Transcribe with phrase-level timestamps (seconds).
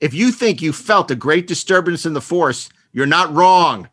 [0.00, 3.88] If you think you felt a great disturbance in the force, you're not wrong.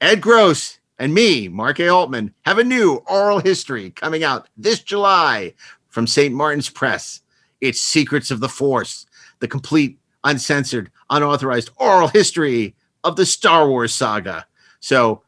[0.00, 1.88] Ed Gross and me, Mark A.
[1.88, 5.54] Altman, have a new oral history coming out this July
[5.88, 6.34] from St.
[6.34, 7.20] Martin's Press.
[7.60, 9.06] It's Secrets of the Force,
[9.40, 14.46] the complete, uncensored, unauthorized oral history of the Star Wars saga.
[14.80, 15.22] So,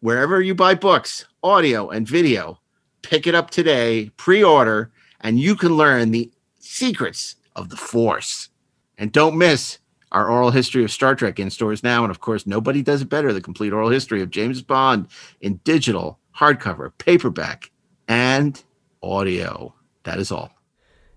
[0.00, 2.60] wherever you buy books, audio, and video,
[3.02, 8.50] pick it up today, pre order, and you can learn the secrets of the Force.
[8.98, 9.78] And don't miss
[10.12, 12.04] our oral history of Star Trek in stores now.
[12.04, 15.08] And of course, nobody does it better the complete oral history of James Bond
[15.40, 17.70] in digital, hardcover, paperback,
[18.08, 18.62] and
[19.02, 19.74] audio.
[20.04, 20.50] That is all.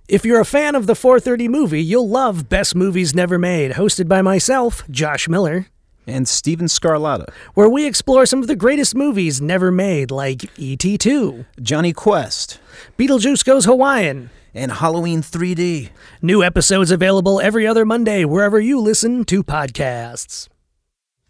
[0.07, 4.07] If you're a fan of the 430 movie, you'll love Best Movies Never Made, hosted
[4.07, 5.67] by myself, Josh Miller,
[6.07, 10.97] and Steven Scarlatta, where we explore some of the greatest movies never made, like E.T.
[10.97, 12.59] 2, Jonny Quest,
[12.97, 15.89] Beetlejuice Goes Hawaiian, and Halloween 3D.
[16.21, 20.47] New episodes available every other Monday wherever you listen to podcasts.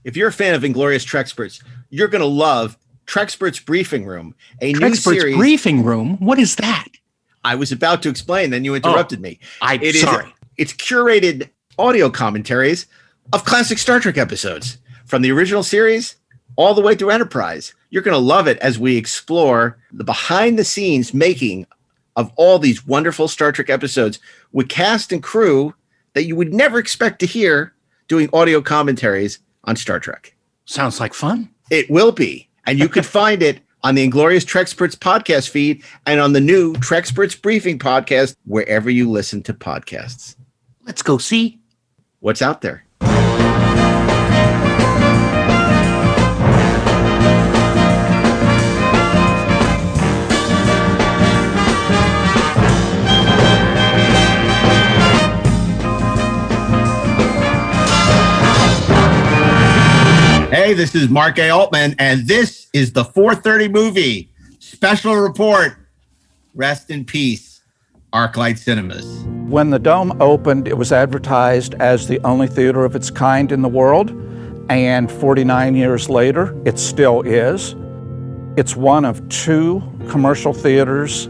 [0.04, 4.74] If you're a fan of Inglorious Treksperts, you're going to love Treksperts Briefing Room, a
[4.74, 5.36] new Treksperts series.
[5.38, 6.18] Briefing Room?
[6.20, 6.88] What is that?
[7.44, 9.40] I was about to explain, then you oh, interrupted Oh, me.
[9.62, 10.34] I'm It is- sorry.
[10.58, 12.86] it's curated audio commentaries
[13.34, 16.16] of classic Star Trek episodes from the original series
[16.56, 17.74] all the way through Enterprise.
[17.90, 21.66] You're going to love it as we explore the behind the scenes making
[22.18, 24.20] of all these wonderful Star Trek episodes
[24.52, 25.74] with cast and crew
[26.14, 27.74] that you would never expect to hear
[28.08, 30.36] doing audio commentaries on Star Trek.
[30.66, 31.50] Sounds like fun.
[31.70, 32.50] It will be.
[32.66, 36.74] And you can find it on the Inglorious Treksperts podcast feed and on the new
[36.74, 40.36] Treksperts Briefing podcast, wherever you listen to podcasts.
[40.86, 41.60] Let's go see.
[42.20, 42.87] What's out there?
[60.50, 61.50] Hey, this is Mark A.
[61.50, 65.74] Altman, and this is the 430 movie special report.
[66.56, 67.60] Rest in peace,
[68.14, 69.26] Arclight Cinemas.
[69.50, 73.62] When the Dome opened, it was advertised as the only theater of its kind in
[73.62, 74.12] the world,
[74.70, 77.76] and 49 years later, it still is.
[78.56, 81.26] It's one of two commercial theaters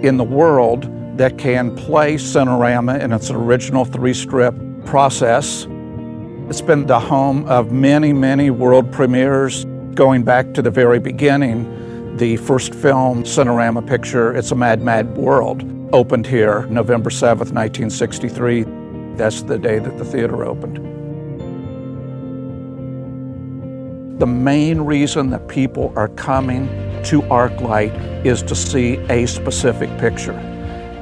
[0.00, 0.88] in the world
[1.18, 4.54] that can play Cinerama in its original three strip
[4.86, 5.66] process.
[6.48, 9.64] It's been the home of many, many world premieres
[9.94, 12.16] going back to the very beginning.
[12.16, 15.62] The first film, Cinerama picture, It's a Mad, Mad World,
[15.94, 18.64] opened here November 7th, 1963.
[19.16, 20.78] That's the day that the theater opened.
[24.20, 26.66] The main reason that people are coming
[27.04, 30.51] to ArcLight is to see a specific picture.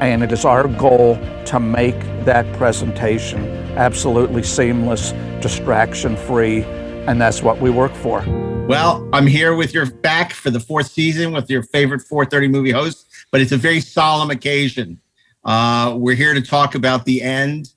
[0.00, 3.44] And it is our goal to make that presentation
[3.77, 5.12] absolutely seamless,
[5.43, 6.62] distraction free,
[7.06, 8.25] and that's what we work for.
[8.66, 12.71] Well, I'm here with your back for the fourth season with your favorite 430 movie
[12.71, 15.00] host, but it's a very solemn occasion.
[15.44, 17.75] Uh, we're here to talk about the end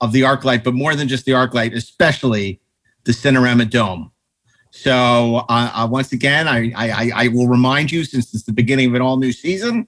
[0.00, 2.60] of the ArcLight, but more than just the ArcLight, especially
[3.04, 4.10] the Cinerama Dome.
[4.70, 8.88] So uh, uh, once again, I, I I will remind you, since it's the beginning
[8.88, 9.86] of an all new season,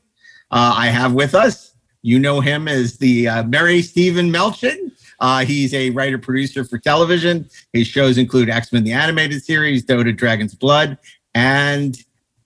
[0.55, 1.75] uh, I have with us.
[2.03, 4.93] You know him as the uh, Mary Steven Melching.
[5.19, 7.49] Uh, he's a writer producer for television.
[7.73, 10.97] His shows include X Men the animated series, Dota Dragon's Blood,
[11.35, 11.99] and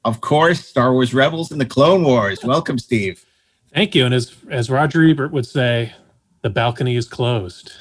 [0.05, 2.43] of course Star Wars Rebels and the Clone Wars.
[2.43, 3.25] Welcome, Steve.
[3.75, 4.07] Thank you.
[4.07, 5.93] And as as Roger Ebert would say,
[6.43, 7.73] the balcony is closed.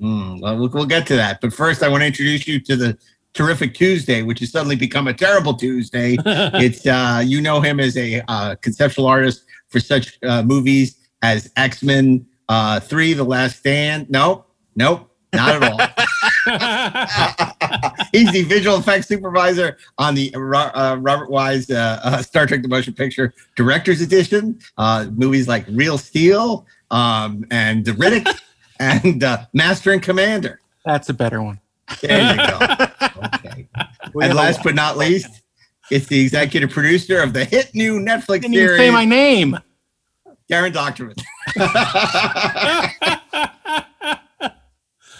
[0.00, 1.40] Mm, well, we'll, we'll get to that.
[1.40, 2.98] But first, I want to introduce you to the
[3.34, 6.16] terrific Tuesday, which has suddenly become a terrible Tuesday.
[6.26, 11.50] it's uh, you know him as a uh, conceptual artist for such uh, movies as
[11.56, 14.10] X Men uh, Three: The Last Stand.
[14.10, 15.78] Nope, nope, not at all.
[18.12, 22.68] He's the visual effects supervisor on the uh, Robert Wise uh, uh, Star Trek: The
[22.68, 24.58] Motion Picture Director's Edition.
[24.76, 28.28] Uh, movies like Real Steel um, and The Riddick
[28.80, 30.60] and uh, Master and Commander.
[30.84, 31.60] That's a better one.
[32.00, 32.58] There you go.
[33.24, 33.68] Okay.
[34.22, 35.42] and last but not least,
[35.90, 39.58] it's the executive producer of the hit new Netflix Didn't even series, say my name.
[40.50, 41.20] Daren Dochterman.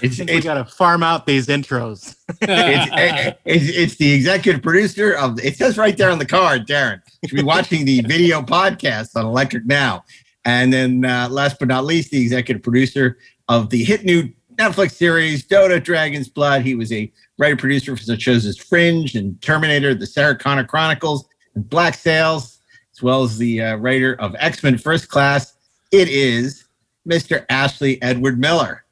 [0.03, 2.17] It's, we got to farm out these intros.
[2.41, 7.01] it's, it's, it's the executive producer of it says right there on the card, Daren.
[7.23, 10.05] You should be watching the video podcast on Electric Now.
[10.45, 13.19] And then uh, last but not least, the executive producer
[13.49, 16.63] of the hit new Netflix series, Dota Dragon's Blood.
[16.63, 20.65] He was a writer producer for such shows as Fringe and Terminator, The Sarah Connor
[20.65, 22.60] Chronicles, and Black Sails,
[23.01, 25.55] as well as the uh, writer of X Men First Class.
[25.91, 26.67] It is
[27.09, 27.47] Mr.
[27.49, 28.85] Ashley Edward Miller.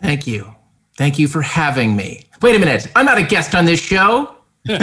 [0.00, 0.54] Thank you.
[0.96, 2.24] Thank you for having me.
[2.40, 2.90] Wait a minute.
[2.96, 4.34] I'm not a guest on this show.
[4.68, 4.78] I'm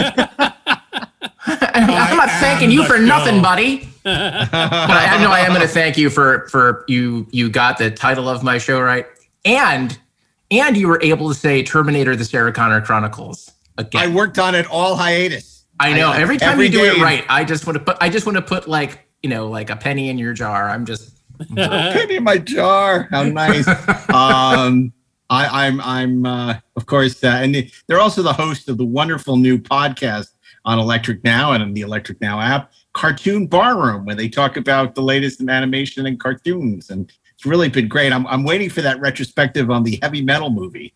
[2.16, 3.88] not thanking you for the nothing, buddy.
[4.04, 7.26] but I know I am going to thank you for for you.
[7.32, 9.06] You got the title of my show right,
[9.44, 9.98] and
[10.52, 14.02] and you were able to say Terminator: The Sarah Connor Chronicles again.
[14.02, 15.53] I worked on it all hiatus.
[15.84, 16.10] I know.
[16.10, 17.96] I- every time every you do day- it right, I just want to put.
[18.00, 20.68] I just want to put like you know, like a penny in your jar.
[20.68, 21.10] I'm just.
[21.56, 23.08] penny in my jar.
[23.10, 23.66] How nice.
[24.12, 24.92] um,
[25.30, 29.36] I, I'm, I'm, uh, of course, uh, and they're also the host of the wonderful
[29.36, 30.28] new podcast
[30.66, 34.94] on Electric Now and on the Electric Now app, Cartoon Barroom, where they talk about
[34.94, 38.12] the latest in animation and cartoons, and it's really been great.
[38.12, 40.94] I'm, I'm waiting for that retrospective on the heavy metal movie.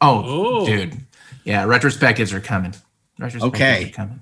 [0.00, 0.22] Oh,
[0.62, 0.66] Oh.
[0.66, 0.96] dude.
[1.44, 2.74] Yeah, retrospectives are coming.
[3.18, 3.86] Retrospectives Okay.
[3.86, 4.20] are coming.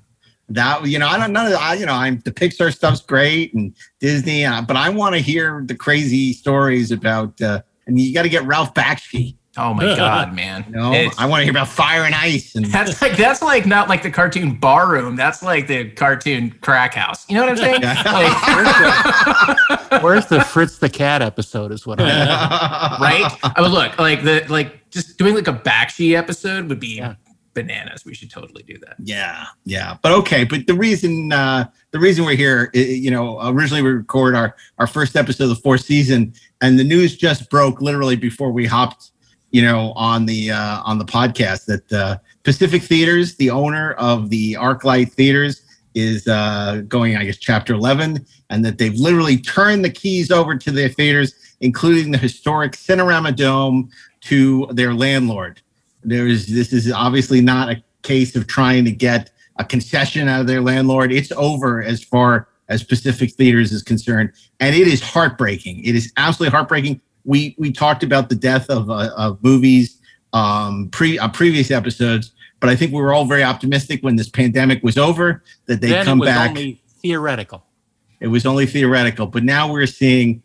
[0.51, 1.59] That you know, I don't none know.
[1.59, 5.21] I you know, I'm the Pixar stuff's great and Disney, uh, but I want to
[5.21, 7.39] hear the crazy stories about.
[7.41, 9.37] Uh, and you got to get Ralph Bakshi.
[9.57, 10.65] Oh my god, man.
[10.69, 13.67] You know, I want to hear about Fire and Ice and That's like that's like
[13.67, 15.17] not like the cartoon bar room.
[15.17, 17.29] That's like the cartoon crack house.
[17.29, 17.83] You know what I'm saying?
[17.83, 21.73] Like, Where's the Fritz the Cat episode?
[21.73, 22.05] Is what I
[23.01, 23.39] right?
[23.57, 27.15] I would look like the like just doing like a Bakshi episode would be Yeah.
[27.59, 28.05] Bananas.
[28.05, 28.97] We should totally do that.
[29.03, 30.45] Yeah, yeah, but okay.
[30.45, 34.87] But the reason uh, the reason we're here, you know, originally we record our our
[34.87, 39.11] first episode of the fourth season, and the news just broke literally before we hopped,
[39.51, 44.31] you know, on the uh, on the podcast that uh, Pacific Theaters, the owner of
[44.31, 45.63] the ArcLight Theaters,
[45.95, 50.57] is uh, going, I guess, Chapter Eleven, and that they've literally turned the keys over
[50.57, 53.91] to their theaters, including the historic Cinerama Dome,
[54.21, 55.61] to their landlord
[56.03, 60.47] there's this is obviously not a case of trying to get a concession out of
[60.47, 61.13] their landlord.
[61.13, 65.85] It's over as far as Pacific Theaters is concerned, and it is heartbreaking.
[65.85, 67.01] It is absolutely heartbreaking.
[67.25, 69.99] We we talked about the death of uh, of movies
[70.33, 74.29] um, pre uh, previous episodes, but I think we were all very optimistic when this
[74.29, 76.51] pandemic was over that they'd then come it was back.
[76.51, 77.65] only theoretical.
[78.21, 80.43] It was only theoretical, but now we're seeing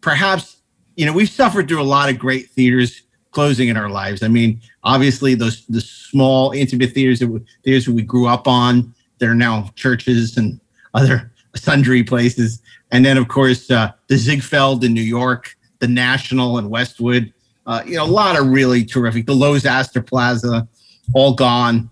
[0.00, 0.56] perhaps,
[0.96, 3.02] you know, we've suffered through a lot of great theaters
[3.36, 4.22] closing in our lives.
[4.22, 8.94] I mean, obviously those the small intimate theaters that we, theaters we grew up on,
[9.18, 10.58] they're now churches and
[10.94, 12.62] other sundry places.
[12.92, 17.30] And then of course uh, the Ziegfeld in New York, the National in Westwood,
[17.66, 19.26] uh, you know, a lot of really terrific.
[19.26, 20.66] The Loews Astor Plaza,
[21.12, 21.90] all gone.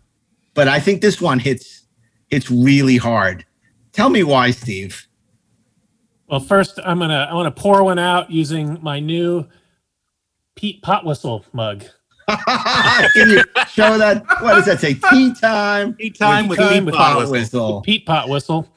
[0.55, 1.85] But I think this one hits
[2.31, 3.45] hits really hard.
[3.93, 5.07] Tell me why, Steve.
[6.27, 9.47] Well, first I'm gonna I want to pour one out using my new
[10.57, 11.85] Pete Pot Whistle mug.
[12.29, 14.25] Can you show that?
[14.41, 14.95] What does that say?
[14.95, 15.95] Tea time.
[15.97, 17.83] Tea time with Pete Pete Pot Pot whistle.
[17.83, 18.69] Pete Pot Whistle.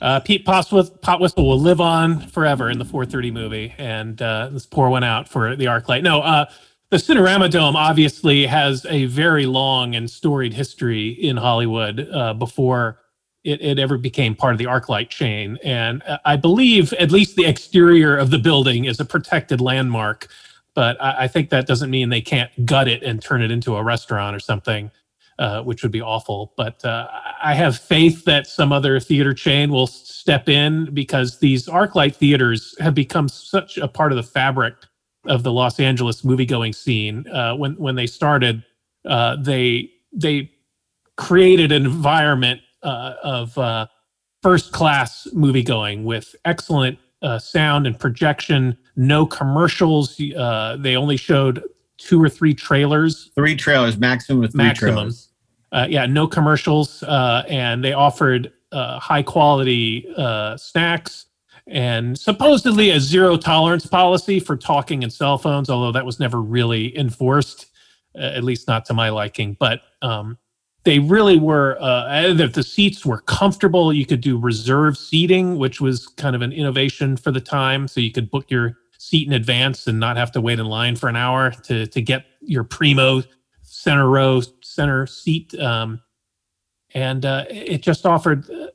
[0.00, 4.20] Uh, Pete Pot, Whis- Pot Whistle will live on forever in the 430 movie, and
[4.22, 6.02] uh, let's pour one out for the ArcLight.
[6.02, 6.46] No, uh,
[6.90, 13.00] the Cinerama Dome obviously has a very long and storied history in Hollywood uh, before
[13.44, 17.36] it, it ever became part of the ArcLight chain, and uh, I believe at least
[17.36, 20.28] the exterior of the building is a protected landmark.
[20.74, 23.76] But I, I think that doesn't mean they can't gut it and turn it into
[23.76, 24.90] a restaurant or something
[25.38, 26.52] uh, which would be awful.
[26.56, 27.08] But uh,
[27.42, 32.74] I have faith that some other theater chain will step in because these ArcLight theaters
[32.80, 34.74] have become such a part of the fabric
[35.26, 37.26] of the Los Angeles movie-going scene.
[37.28, 38.62] Uh, when when they started,
[39.06, 40.50] uh, they they
[41.16, 43.86] created an environment uh, of uh,
[44.42, 48.76] first-class movie-going with excellent uh, sound and projection.
[48.96, 50.20] No commercials.
[50.20, 51.62] Uh, they only showed
[51.98, 54.94] two or three trailers Three trailers, maximum of three Maximum.
[54.94, 55.28] trailers.
[55.72, 61.26] uh, yeah, no commercials, uh, and they offered uh, high quality uh, snacks
[61.66, 66.42] and supposedly a zero tolerance policy for talking and cell phones, although that was never
[66.42, 67.66] really enforced,
[68.18, 69.56] uh, at least not to my liking.
[69.58, 70.36] But um,
[70.84, 73.92] they really were, uh, the, the seats were comfortable.
[73.92, 77.88] You could do reserve seating, which was kind of an innovation for the time.
[77.88, 80.96] So you could book your seat in advance and not have to wait in line
[80.96, 83.22] for an hour to, to get your primo
[83.62, 86.00] center row center seat um,
[86.94, 88.68] and uh, it just offered uh,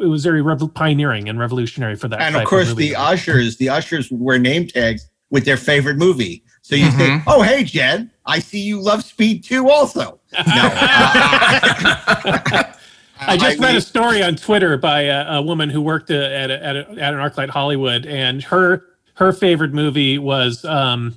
[0.00, 2.88] it was very rev- pioneering and revolutionary for that And type of course, movie.
[2.90, 6.44] the ushers, the ushers would wear name tags with their favorite movie.
[6.62, 7.22] So you say, Mhm.
[7.26, 12.62] "Oh, hey, Jen, I see you love Speed 2 also." No, uh,
[13.20, 16.50] I just read a story on Twitter by a, a woman who worked uh, at
[16.50, 21.16] a, at, a, at an ArcLight Hollywood, and her her favorite movie was um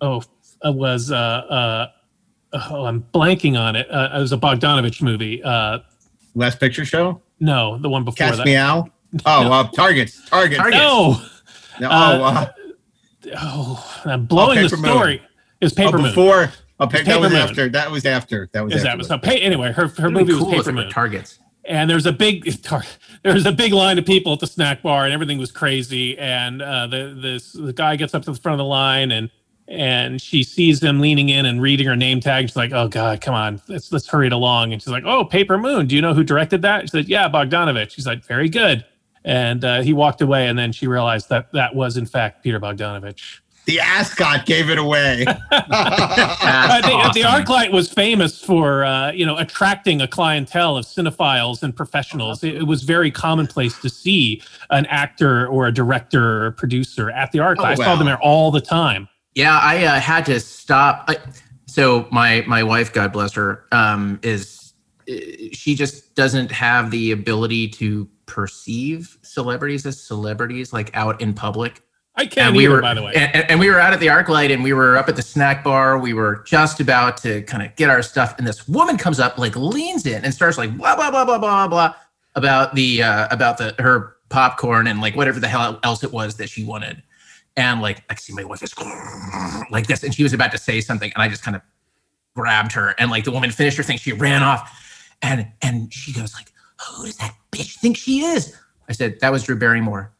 [0.00, 0.22] oh
[0.64, 1.86] uh, was uh uh
[2.70, 3.90] oh I'm blanking on it.
[3.90, 5.42] Uh, it was a Bogdanovich movie.
[5.42, 5.80] Uh,
[6.34, 8.46] Last Picture Show, no, the one before Catch that.
[8.46, 8.90] Me Out.
[9.24, 10.58] Oh, uh, Targets, Targets.
[10.58, 10.78] Target.
[10.78, 11.20] No,
[11.80, 12.46] No, Uh, oh, uh,
[13.38, 15.22] oh, I'm blowing Okay, the story.
[15.60, 16.12] It was Oh, Paper Moon.
[16.78, 16.86] Before.
[16.86, 17.40] Oh, pa- that Paper was Moon.
[17.40, 17.68] after.
[17.68, 18.48] That was after.
[18.52, 18.88] That was Is after.
[18.90, 19.18] that was so?
[19.18, 20.90] Pa- anyway, her her movie be was cool if Paper Moon.
[20.90, 21.38] targets.
[21.64, 22.44] and there's a big
[23.24, 26.62] there's a big line of people at the snack bar and everything was crazy and
[26.62, 29.30] uh, the this the guy gets up to the front of the line and
[29.68, 33.20] and she sees them leaning in and reading her name tag she's like oh god
[33.20, 36.02] come on let's let's hurry it along and she's like oh paper moon do you
[36.02, 38.84] know who directed that she said yeah bogdanovich she's like very good
[39.24, 42.60] and uh, he walked away and then she realized that that was in fact peter
[42.60, 45.24] bogdanovich the ascot gave it away.
[45.50, 47.20] uh, the, the.
[47.20, 52.42] ArcLight was famous for uh, you know attracting a clientele of cinephiles and professionals.
[52.42, 57.10] It, it was very commonplace to see an actor or a director or a producer
[57.10, 57.58] at the ArcLight.
[57.58, 59.08] Oh, I saw them there all the time.
[59.34, 61.04] Yeah, I uh, had to stop.
[61.08, 61.18] I,
[61.66, 64.72] so my my wife, God bless her, um, is
[65.10, 65.14] uh,
[65.52, 71.82] she just doesn't have the ability to perceive celebrities as celebrities like out in public.
[72.18, 73.12] I can't and we either, were, by the way.
[73.14, 75.62] And, and we were out at the ArcLight, and we were up at the snack
[75.62, 75.98] bar.
[75.98, 79.36] We were just about to kind of get our stuff, and this woman comes up,
[79.38, 81.94] like leans in, and starts like blah blah blah blah blah blah
[82.34, 86.36] about the uh, about the her popcorn and like whatever the hell else it was
[86.36, 87.02] that she wanted.
[87.54, 88.74] And like I see my wife is
[89.70, 91.62] like this, and she was about to say something, and I just kind of
[92.34, 94.72] grabbed her, and like the woman finished her thing, she ran off,
[95.20, 96.50] and and she goes like,
[96.86, 98.56] "Who does that bitch think she is?"
[98.88, 100.14] I said, "That was Drew Barrymore,"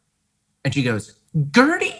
[0.64, 1.15] and she goes,
[1.54, 1.94] "Gertie."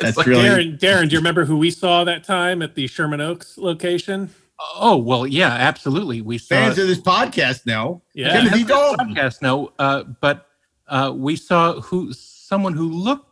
[0.00, 0.44] That's like, really.
[0.44, 4.30] Daren, Daren, do you remember who we saw that time at the Sherman Oaks location?
[4.76, 6.20] Oh well, yeah, absolutely.
[6.20, 8.02] We saw Fans of this podcast know.
[8.14, 8.32] Yeah.
[8.40, 9.14] Timothy Dalton.
[9.14, 10.46] podcast no, uh, but
[10.88, 13.26] uh, we saw who someone who looked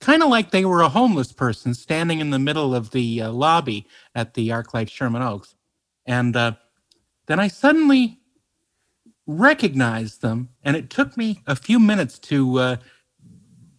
[0.00, 3.30] kind of like they were a homeless person standing in the middle of the uh,
[3.30, 5.54] lobby at the ArcLight Sherman Oaks,
[6.06, 6.52] and uh,
[7.26, 8.15] then I suddenly
[9.26, 12.76] recognized them, and it took me a few minutes to uh,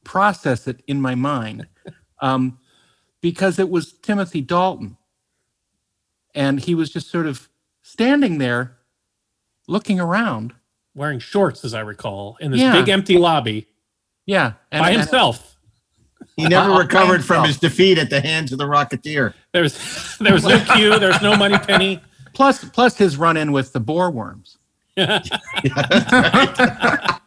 [0.04, 1.68] process it in my mind,
[2.22, 2.58] um,
[3.22, 4.98] because it was Timothy Dalton,
[6.36, 7.50] and he was just sort of
[7.82, 8.77] standing there,
[9.68, 10.54] looking around.
[10.96, 12.74] Wearing shorts, as I recall, in this Yeah.
[12.74, 13.68] big empty lobby
[14.25, 15.56] Yeah, and, by himself.
[16.36, 19.34] He never Oh, recovered from his defeat at the hands of the Rocketeer.
[19.54, 20.98] There was there was no Q.
[21.00, 22.01] There was no Moneypenny.
[22.34, 24.58] plus plus his run in with the boar worms.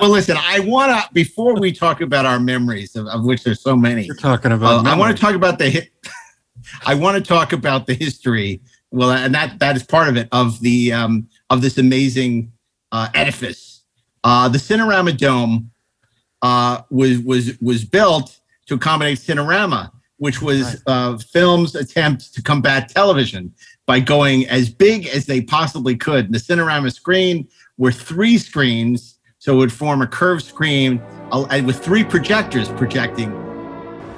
[0.00, 3.60] Well, listen, I want to, before we talk about our memories, of, of which there's
[3.60, 4.86] so many, You're talking uh, about.
[4.86, 5.90] I want to talk about the hit.
[6.86, 8.60] I want to talk about the history.
[8.90, 12.52] Well, and that that is part of it of the um, of this amazing
[12.92, 13.82] uh, edifice.
[14.22, 15.70] Uh, the Cinerama Dome
[16.42, 22.88] uh, was was was built to accommodate Cinerama, which was uh, film's attempt to combat
[22.88, 23.52] television
[23.88, 26.30] by going as big as they possibly could.
[26.30, 31.00] The Cinerama screen were three screens, so it would form a curved screen
[31.32, 33.32] uh, with three projectors projecting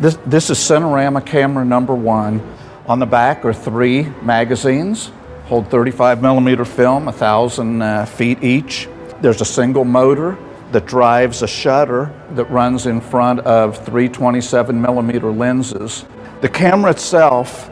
[0.00, 2.42] This, this is Cinerama camera number one.
[2.88, 5.12] On the back are three magazines,
[5.44, 8.88] hold 35 millimeter film, 1,000 uh, feet each.
[9.20, 10.36] There's a single motor
[10.72, 16.04] that drives a shutter that runs in front of three 27 millimeter lenses.
[16.40, 17.70] The camera itself,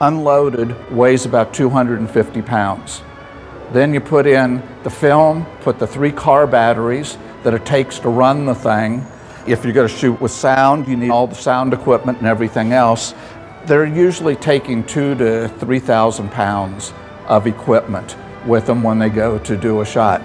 [0.00, 3.02] unloaded, weighs about 250 pounds.
[3.72, 8.08] Then you put in the film, put the three car batteries that it takes to
[8.08, 9.04] run the thing.
[9.46, 12.72] If you're going to shoot with sound, you need all the sound equipment and everything
[12.72, 13.14] else.
[13.66, 16.92] They're usually taking two to 3,000 pounds
[17.26, 20.22] of equipment with them when they go to do a shot.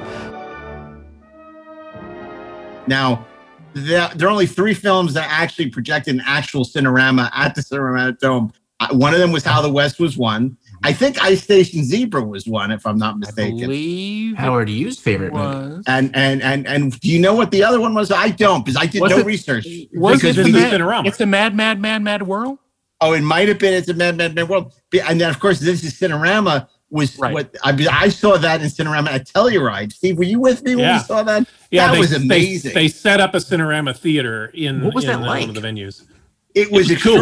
[2.87, 3.25] Now,
[3.73, 8.51] there, are only three films that actually projected an actual Cinerama at the Cinerama Dome.
[8.79, 10.57] Uh, One of them was How the West was Won.
[10.83, 13.57] I think Ice Station Zebra was one, if I'm not I mistaken.
[13.59, 15.43] believe it Howard Hughes' favorite movie.
[15.75, 15.83] was.
[15.87, 18.11] And and and and do you know what the other one was?
[18.11, 19.67] I don't, because I did Was no it- research.
[19.93, 21.05] Was Because it the did mad, Cinerama.
[21.07, 22.59] It's a mad, mad, mad, mad world.
[23.01, 24.73] Oh, it might have been it's a Mad Mad Mad World.
[25.07, 27.33] And then of course this is Cinerama was Right.
[27.33, 29.91] what I mean, I saw that in Cinerama at Telluride.
[29.93, 30.97] Steve, were you with me when Yeah.
[30.99, 31.47] we saw that?
[31.71, 32.73] Yeah, that they, was amazing.
[32.73, 35.41] They, set up a Cinerama theater in, What was in that uh, like?
[35.47, 36.03] one of the venues.
[36.55, 37.17] it was, was cool.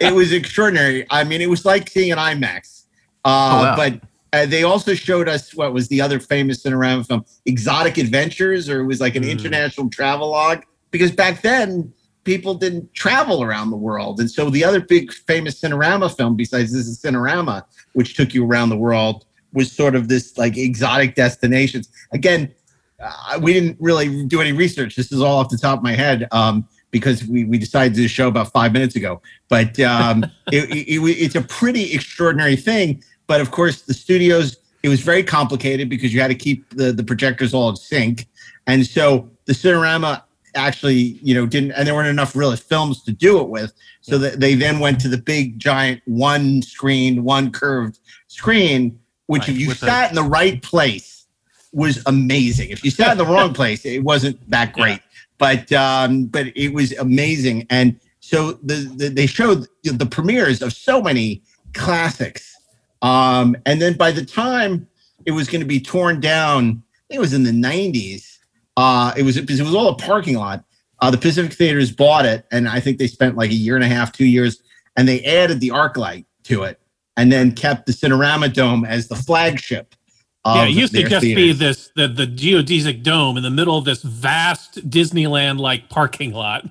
[0.00, 1.06] It was extraordinary.
[1.10, 2.84] I mean, it was like seeing an IMAX.
[3.24, 3.76] Uh, Oh, wow.
[3.76, 4.00] But
[4.32, 8.80] uh, they also showed us what was the other famous Cinerama film, Exotic Adventures, or
[8.80, 9.30] it was like an Mm.
[9.30, 10.62] international travelogue.
[10.90, 11.92] Because back then,
[12.24, 14.20] people didn't travel around the world.
[14.20, 17.62] And so the other big famous Cinerama film, besides This is Cinerama,
[17.94, 21.88] which took you around the world, was sort of this like exotic destinations.
[22.12, 22.52] Again,
[23.02, 24.96] uh, we didn't really do any research.
[24.96, 27.96] This is all off the top of my head um, because we, we decided to
[27.96, 29.20] do the show about five minutes ago.
[29.48, 33.02] But um, it, it, it- it's a pretty extraordinary thing.
[33.26, 36.92] But of course, the studios, it was very complicated because you had to keep the,
[36.92, 38.26] the projectors all in sync.
[38.66, 40.22] And so the Cinerama
[40.54, 43.72] actually, you know, didn't, and there weren't enough real films to do it with.
[44.00, 49.42] So that they then went to the big, giant one screen, one curved screen, which
[49.42, 51.26] Right, if you sat in the right place
[51.72, 52.70] was amazing.
[52.70, 55.00] If you sat in the wrong place, it wasn't that great.
[55.38, 57.66] But um, but it was amazing.
[57.70, 61.42] And so the, the they showed the premieres of so many
[61.74, 62.56] classics.
[63.02, 64.88] Um, and then by the time
[65.26, 68.38] it was going to be torn down, it was in the 90s.
[68.76, 70.64] Uh, it was it was all a parking lot.
[71.00, 73.84] Uh, the Pacific Theaters bought it, and I think they spent like a year and
[73.84, 74.62] a half, two years,
[74.96, 76.80] and they added the ArcLight to it,
[77.16, 79.94] and then kept the Cinerama Dome as the flagship.
[80.54, 83.84] Yeah, it used to just be this the the geodesic dome in the middle of
[83.84, 86.64] this vast Disneyland like parking lot,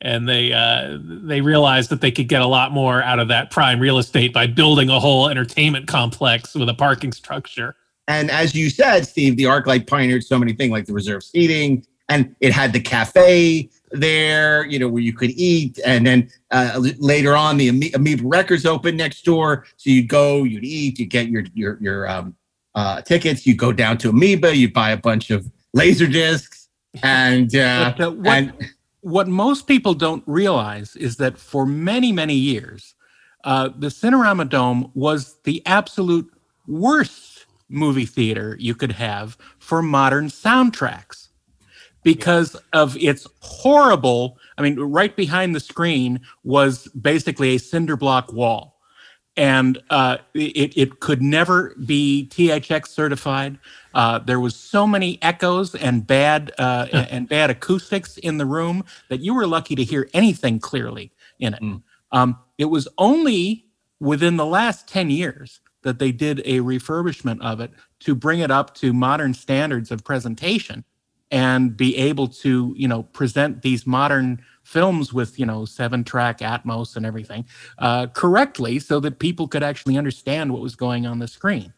[0.00, 3.50] and they uh, they realized that they could get a lot more out of that
[3.50, 7.76] prime real estate by building a whole entertainment complex with a parking structure.
[8.08, 11.86] And as you said, Steve, the ArcLight pioneered so many things like the reserved seating,
[12.08, 15.78] and it had the cafe there, you know, where you could eat.
[15.84, 20.64] And then uh, later on, the Amoeba Records opened next door, so you'd go, you'd
[20.64, 22.34] eat, you get your your your um,
[22.74, 23.46] uh, tickets.
[23.46, 26.68] You go down to Amoeba, you buy a bunch of laser discs,
[27.02, 32.12] and uh, But, uh, what, and what most people don't realize is that for many,
[32.12, 32.94] many years,
[33.44, 36.32] uh, the Cinerama Dome was the absolute
[36.66, 41.28] worst movie theater you could have for modern soundtracks
[42.04, 44.38] because of its horrible.
[44.58, 48.71] I mean, right behind the screen was basically a cinder block wall.
[49.36, 53.58] And uh, it, it could never be THX certified.
[53.94, 58.84] Uh, there was so many echoes and bad uh, and, bad acoustics in the room
[59.08, 61.62] that you were lucky to hear anything clearly in it.
[61.62, 61.82] Mm.
[62.12, 63.66] Um, it was only
[64.00, 67.70] within the last 10 years that they did a refurbishment of it
[68.00, 70.84] to bring it up to modern standards of presentation
[71.30, 74.40] and be able to you know present these modern
[74.72, 77.46] films with you know seven track atmos and everything
[77.78, 81.74] uh, correctly so that people could actually understand what was going on the screen.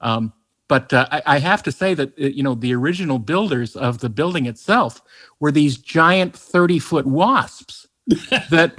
[0.00, 0.32] Um,
[0.68, 3.98] but uh, I, I have to say that uh, you know the original builders of
[4.00, 5.02] the building itself
[5.40, 7.88] were these giant 30 foot wasps
[8.50, 8.72] that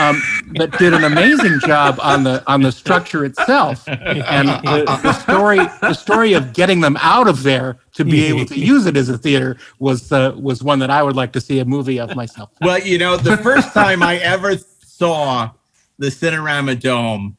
[0.00, 0.22] um,
[0.54, 5.58] that did an amazing job on the on the structure itself and the, the story
[5.80, 9.08] the story of getting them out of there to be able to use it as
[9.08, 12.16] a theater was uh, was one that I would like to see a movie of
[12.16, 12.50] myself.
[12.60, 15.50] Well, you know, the first time I ever saw
[15.98, 17.36] the Cinerama Dome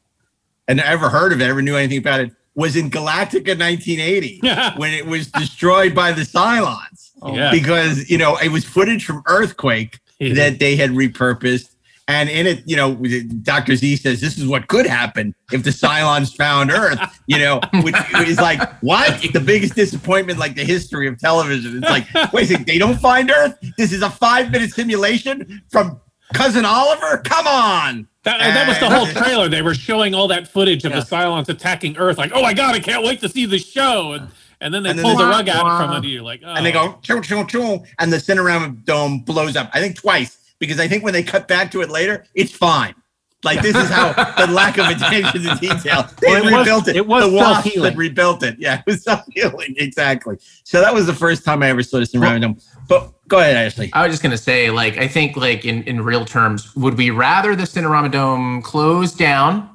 [0.68, 4.40] and ever heard of it, ever knew anything about it, was in Galactica 1980
[4.76, 7.10] when it was destroyed by the Cylons.
[7.26, 7.50] Yeah.
[7.50, 10.09] Because, you know, it was footage from Earthquake Yeah.
[10.20, 11.74] That they had repurposed.
[12.08, 12.96] And in it, you know,
[13.42, 13.76] Dr.
[13.76, 17.94] Zee says this is what could happen if the Cylons found Earth, you know, which
[18.26, 19.22] is like, what?
[19.32, 21.78] The biggest disappointment, like the history of television.
[21.78, 23.56] It's like, wait a second, they don't find Earth?
[23.78, 26.00] This is a five minute simulation from
[26.34, 27.18] Cousin Oliver?
[27.18, 28.08] Come on.
[28.24, 29.48] That, that was the whole trailer.
[29.48, 31.00] They were showing all that footage of Yeah.
[31.00, 32.18] the Cylons attacking Earth.
[32.18, 34.12] Like, oh my god, I can't wait to see the show.
[34.14, 34.28] And
[34.60, 35.78] and then they And then pull they- the rug out Wah.
[35.80, 36.22] from under you.
[36.22, 36.54] Like, oh.
[36.54, 36.98] And they go, oh.
[37.02, 39.70] choo, choo, choo, and the Cinerama Dome blows up.
[39.72, 42.94] I think twice because I think when they cut back to it later, it's fine.
[43.42, 46.06] Like this is how the lack of attention to detail.
[46.20, 46.96] They Well, it was- rebuilt it.
[46.96, 47.90] it was the wasps self-healing.
[47.92, 48.56] that rebuilt it.
[48.58, 49.74] Yeah, it was self healing.
[49.78, 50.36] Exactly.
[50.64, 52.58] So that was the first time I ever saw the Cinerama Dome.
[52.86, 53.88] But go ahead, Ashley.
[53.94, 57.08] I was just gonna say, like, I think, like, in in real terms, would we
[57.08, 59.70] rather the Cinerama Dome close down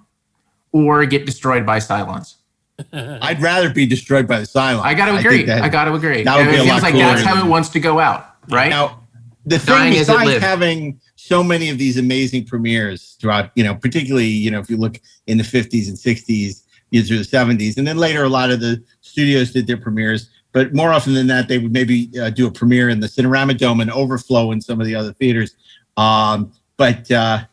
[0.71, 2.35] or get destroyed by Cylons?
[2.93, 4.81] I'd rather be destroyed by the Cylons.
[4.81, 5.43] I got to agree.
[5.43, 6.23] that- I got to agree.
[6.23, 7.99] that would it be a feels lot like cooler that's how it wants to go
[7.99, 8.69] out, right?
[8.69, 9.01] Now,
[9.45, 14.27] the Dying thing besides having so many of these amazing premieres throughout, you know, particularly,
[14.27, 17.77] you know, if you look in the 50s and 60s, you know, through the 70s,
[17.77, 20.29] and then later a lot of the studios did their premieres.
[20.51, 23.57] But more often than that, they would maybe uh, do a premiere in the Cinerama
[23.57, 25.55] Dome and overflow in some of the other theaters.
[25.97, 27.43] Um, but uh,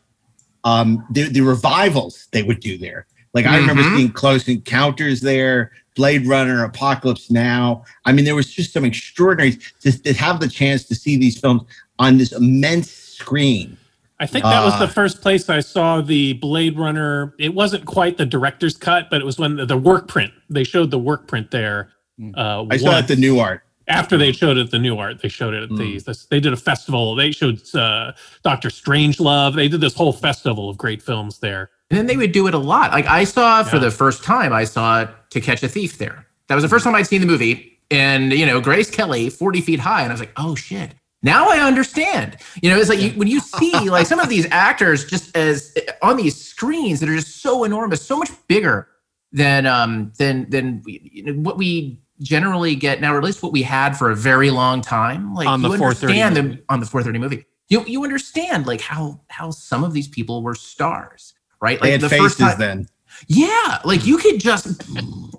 [0.63, 3.05] um, the, the revivals they would do there.
[3.33, 3.97] Like I remember Mhm.
[3.97, 7.83] seeing Close Encounters there, Blade Runner, Apocalypse Now.
[8.05, 11.37] I mean, there was just some extraordinary to, to have the chance to see these
[11.39, 11.63] films
[11.99, 13.77] on this immense screen.
[14.19, 17.33] I think that was Uh, the first place I saw the Blade Runner.
[17.39, 20.31] It wasn't quite the director's cut, but it was when the, the work print.
[20.49, 21.89] They showed the work print there.
[22.37, 22.97] Uh, I saw once.
[22.99, 23.61] at the Nuart.
[23.87, 25.21] after they showed it at the Nuart.
[25.21, 25.99] They showed it at the.
[25.99, 27.15] This, they did a festival.
[27.15, 29.55] They showed uh, Doctor Strangelove.
[29.55, 31.71] They did this whole festival of great films there.
[31.93, 32.91] And then they would do it a lot.
[32.91, 36.25] Like I saw for the first time, I saw To Catch a Thief there.
[36.47, 37.79] That was the first time I'd seen the movie.
[37.91, 40.01] And, you know, Grace Kelly, 40 feet high.
[40.01, 40.95] And I was like, oh shit.
[41.21, 42.37] Now I understand.
[42.63, 45.75] You know, it's like you, when you see like some of these actors just as
[46.01, 48.87] on these screens that are just so enormous, so much bigger
[49.31, 53.51] than um than than you know, what we generally get now, or at least what
[53.51, 55.33] we had for a very long time.
[55.35, 56.63] Like On the you 430 understand movie.
[56.69, 57.45] on the 430 movie.
[57.69, 61.79] You you understand like how how some of these people were stars, right?
[61.81, 62.87] They Like had the faces first time, then.
[63.27, 64.83] yeah, like you could just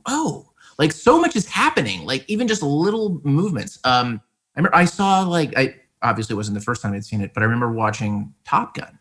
[0.07, 2.05] oh, like so much is happening.
[2.07, 3.79] Like even just little movements.
[3.85, 4.21] Um,
[4.57, 7.33] I remember I saw like I obviously it wasn't the first time I'd seen it,
[7.35, 8.99] but I remember watching Top Gun.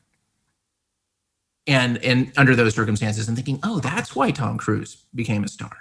[1.65, 5.71] And and under those circumstances, and thinking, oh, that's why Tom Cruise became a star,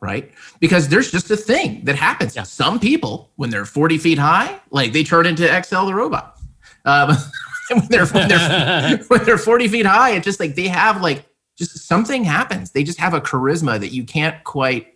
[0.00, 0.30] right?
[0.60, 2.36] Because there's just a thing that happens.
[2.36, 2.44] Yeah.
[2.44, 6.38] Some people, when they're 40 feet high, like they turn into XL the robot.
[6.84, 7.10] Um,
[7.74, 11.24] when they're when they're when they're 40 feet high, it's just like they have like
[11.56, 12.70] just something happens.
[12.70, 14.94] They just have a charisma that you can't quite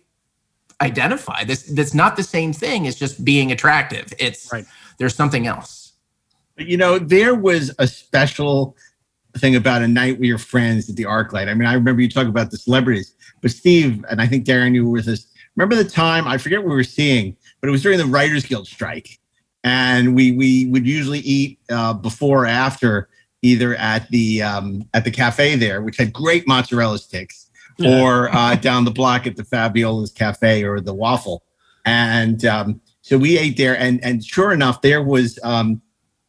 [0.81, 1.43] identify.
[1.43, 4.11] This that's not the same thing as just being attractive.
[4.19, 4.65] It's Right.
[4.97, 5.93] there's something else.
[6.57, 8.75] You know, there was a special
[9.37, 11.49] thing about a night with your friends at the ArcLight.
[11.49, 14.73] I mean, I remember you talking about the celebrities, but Steve and I think Daren,
[14.73, 15.27] you were with us.
[15.57, 16.27] Remember the time?
[16.27, 19.19] I forget what we were seeing, but it was during the Writers Guild strike,
[19.65, 23.09] and we we would usually eat uh, before or after,
[23.41, 27.49] either at the um, at the cafe there, which had great mozzarella sticks,
[27.83, 31.43] or uh, down the block at the Fabiolus Cafe or the Waffle,
[31.83, 35.81] and um, so we ate there, and and sure enough, there was um,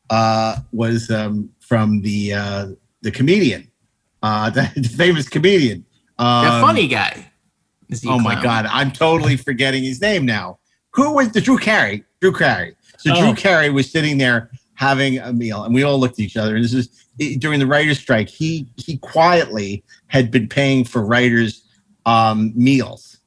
[0.09, 2.68] uh, was um, from the uh,
[3.03, 3.70] the comedian,
[4.22, 5.85] uh, the, the famous comedian.
[6.18, 7.31] Um, The funny guy.
[8.07, 8.42] Oh my?
[8.42, 10.59] God, I'm totally forgetting his name now.
[10.94, 12.03] Who was the Drew Carey?
[12.20, 12.75] Drew Carey.
[12.99, 13.21] So Oh.
[13.21, 16.57] Drew Carey was sitting there having a meal, and we all looked at each other.
[16.57, 16.89] And this is
[17.39, 18.29] during the writers' strike.
[18.29, 21.65] He he quietly had been paying for writers'
[22.05, 23.19] um, meals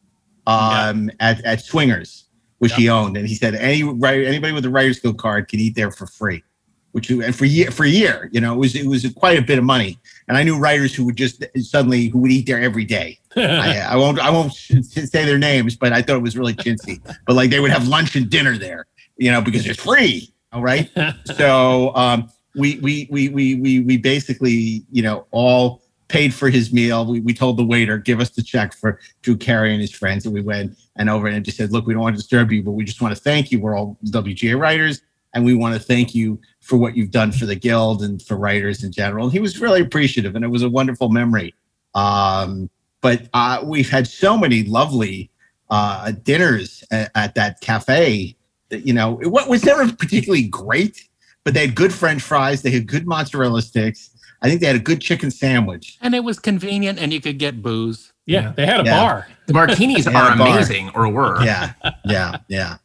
[0.47, 2.25] um, at at Swingers,
[2.59, 5.59] which he owned, and he said any writer, anybody with a writers' guild card can
[5.59, 6.43] eat there for free.
[6.91, 9.43] Which and for year for a year, you know, it was it was quite a
[9.43, 9.99] bit of money.
[10.27, 13.19] And I knew writers who would just suddenly who would eat there every day.
[13.35, 16.99] I, I won't I won't say their names, but I thought it was really chintzy.
[17.27, 18.87] but like they would have lunch and dinner there,
[19.19, 20.33] you know, because it's free.
[20.51, 20.89] All right.
[21.37, 26.73] so um, we, we we we we we basically you know all paid for his
[26.73, 27.05] meal.
[27.05, 30.25] We, we told the waiter give us the check for Drew Carey and his friends,
[30.25, 32.63] and we went and over and just said, look, we don't want to disturb you,
[32.63, 33.59] but we just want to thank you.
[33.59, 35.01] We're all WGA writers,
[35.33, 38.37] and we want to thank you for what you've done for the guild and for
[38.37, 39.25] writers in general.
[39.25, 41.53] And he was really appreciative, and it was a wonderful memory.
[41.93, 42.69] Um,
[43.01, 45.29] but uh, we've had so many lovely
[45.69, 48.35] uh, dinners at, at that cafe
[48.71, 51.07] you know what was never particularly great,
[51.43, 54.09] but they had good French fries, they had good mozzarella sticks.
[54.41, 55.97] I think they had a good chicken sandwich.
[56.01, 58.13] And it was convenient, and you could get booze.
[58.25, 58.99] yeah, they had a Yeah.
[58.99, 59.27] bar.
[59.47, 61.43] The martinis are amazing, or were.
[61.43, 61.73] Yeah,
[62.05, 62.77] yeah, yeah,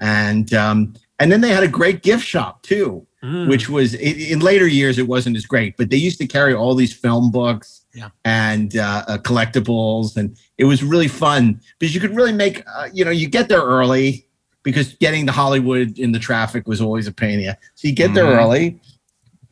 [0.00, 3.06] and um, and then they had a great gift shop too.
[3.24, 3.48] Mm.
[3.48, 6.52] which was in, in later years it wasn't as great but they used to carry
[6.52, 8.08] all these film books Yeah.
[8.24, 12.88] and uh, uh, collectibles and it was really fun because you could really make uh,
[12.92, 14.26] you know you get there early
[14.62, 17.56] because getting to hollywood in the traffic was always a pain in the ass.
[17.74, 18.38] so you get there Mhm.
[18.38, 18.80] early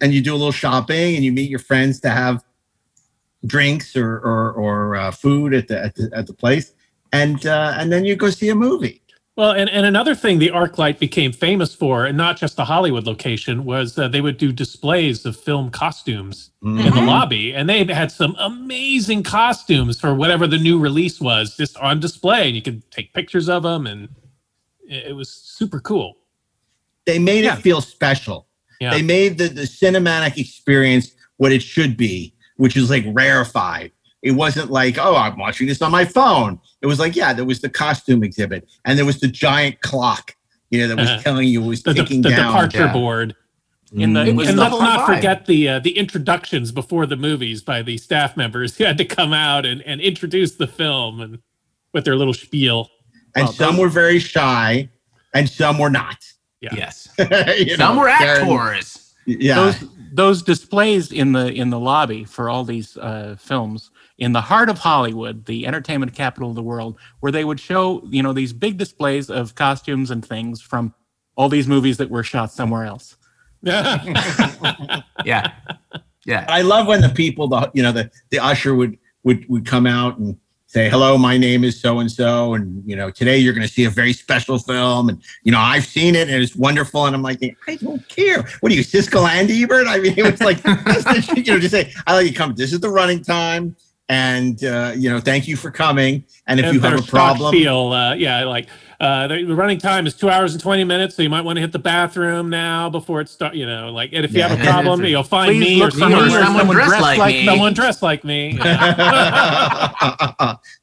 [0.00, 2.44] and you do a little shopping and you meet your friends to have
[3.46, 6.72] drinks or or, or uh, food at the, at the at the place
[7.12, 9.00] and uh, and then you go see a movie
[9.36, 13.06] Well, and, and another thing the ArcLight became famous for, and not just the Hollywood
[13.06, 17.06] location, was uh, they would do displays of film costumes in the Mhm.
[17.14, 17.54] lobby.
[17.56, 22.42] And they had some amazing costumes for whatever the new release was just on display.
[22.48, 24.08] And you could take pictures of them, and
[24.90, 26.16] it, it was super cool.
[27.06, 27.56] they made Yeah.
[27.56, 28.46] it feel special
[28.80, 28.90] Yeah.
[28.92, 33.92] They made the, the cinematic experience what it should be, which is like rarefied.
[34.22, 36.58] It wasn't like, oh, I'm watching this on my phone.
[36.82, 40.34] It was like, yeah, there was the costume exhibit and there was the giant clock,
[40.70, 42.52] you know, that was telling you it was the, the, ticking the down.
[42.52, 42.92] departure yeah.
[42.92, 43.34] board.
[43.92, 45.14] In the, It was and the let's not vibe.
[45.16, 49.04] forget the uh, the introductions before the movies by the staff members who had to
[49.04, 51.38] come out and, and introduce the film and
[51.92, 52.88] with their little spiel.
[53.36, 54.88] And Well, some were very shy
[55.34, 56.16] and some were not.
[56.60, 56.74] Yeah.
[56.74, 57.08] Yes.
[57.16, 59.14] Some know, were they're- actors.
[59.26, 59.54] Yeah.
[59.54, 64.40] those those displays in the in the lobby for all these uh, films in the
[64.40, 68.32] heart of Hollywood, the entertainment capital of the world, where they would show you know
[68.32, 70.92] these big displays of costumes and things from
[71.36, 73.16] all these movies that were shot somewhere else.
[75.24, 75.52] Yeah.
[76.26, 76.44] Yeah.
[76.48, 79.86] I love when the people, the you know, the the usher would would would come
[79.86, 80.36] out and
[80.70, 83.72] say, "Hello, my name is so and so, and you know, today you're going to
[83.72, 87.14] see a very special film, and you know, I've seen it and it's wonderful." And
[87.14, 88.42] I'm like, "I don't care.
[88.60, 90.58] What are you, Siskel and Ebert?" I mean, it was like,
[91.36, 92.54] you know, just say, "I like you come.
[92.54, 93.76] This is the running time."
[94.08, 96.24] And uh, you know, thank you for coming.
[96.46, 98.68] And if And you have a problem, feel uh, yeah, like
[99.00, 101.56] uh, the the running time is two hours and twenty minutes, so you might want
[101.56, 103.56] to hit the bathroom now before it starts.
[103.56, 104.48] You know, like, and if you Yeah.
[104.48, 107.00] have a problem, you'll find Please me or look for someone, me or someone dressed
[107.18, 107.44] like me.
[107.46, 108.58] someone dressed like me.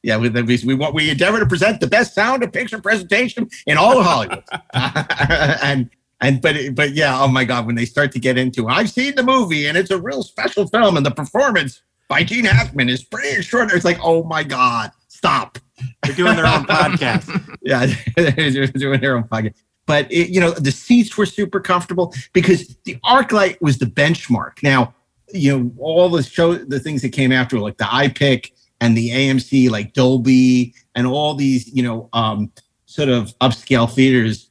[0.03, 3.49] yeah, we, we, we want we endeavor to present the best sound and picture presentation
[3.65, 4.43] in all of Hollywood.
[5.61, 5.89] and
[6.21, 9.15] and but but yeah, oh my God, when they start to get into, I've seen
[9.15, 13.03] the movie and it's a real special film, and the performance by Gene Hackman is
[13.03, 13.77] pretty extraordinary.
[13.77, 15.57] It's like, oh my God, stop.
[16.03, 17.43] They're doing their own podcast.
[17.67, 19.55] Yeah, they're doing their own podcast.
[19.87, 24.63] But it, you know, the seats were super comfortable because the ArcLight was the benchmark.
[24.63, 24.93] Now,
[25.33, 29.09] you know, all the show, the things that came after, like the iPic and the
[29.09, 32.53] AMC, like Dolby, and all these, you know, um,
[32.85, 34.49] sort of upscale theaters,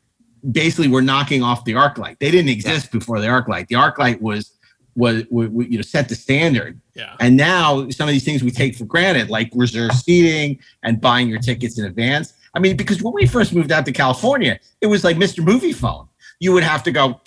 [0.50, 2.18] basically were knocking off the ArcLight.
[2.18, 3.68] They didn't exist before the ArcLight.
[3.68, 4.52] The ArcLight was
[4.94, 6.80] was, was you know set the standard.
[6.96, 7.14] Yeah.
[7.20, 11.28] And now some of these things we take for granted, like reserve seating and buying
[11.28, 12.32] your tickets in advance.
[12.54, 15.44] I mean, because when we first moved out to California, it was like Mr.
[15.44, 16.08] Movie Phone.
[16.40, 17.20] You would have to go.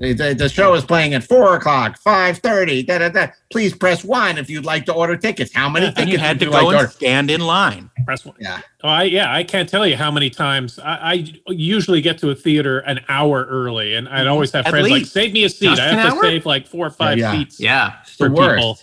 [0.00, 0.28] "Doo, doo, doo.
[0.28, 2.82] The, the show is playing at four o'clock, five thirty.
[2.82, 3.28] Da, da, da.
[3.50, 5.52] Please press one if you'd like to order tickets.
[5.54, 6.92] How many tickets and you had to you like go to and order?
[6.92, 7.90] stand in line.
[8.04, 8.36] Press one.
[8.40, 11.12] Yeah, Oh, I yeah, I can't tell you how many times I,
[11.46, 14.32] I usually get to a theater an hour early, and I'd mm-hmm.
[14.32, 15.66] always have At friends like save me a seat.
[15.66, 16.22] Just I have to hour?
[16.22, 17.32] save like four or five yeah.
[17.32, 17.96] seats Yeah.
[18.16, 18.56] for the worst.
[18.56, 18.78] people.